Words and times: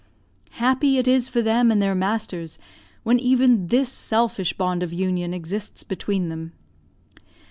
Happy 0.53 0.97
is 0.97 1.27
it 1.27 1.31
for 1.31 1.43
them 1.43 1.69
and 1.69 1.79
their 1.79 1.93
masters 1.93 2.57
when 3.03 3.19
even 3.19 3.67
this 3.67 3.91
selfish 3.91 4.51
bond 4.53 4.81
of 4.81 4.91
union 4.91 5.31
exists 5.31 5.83
between 5.83 6.27
them! 6.27 6.53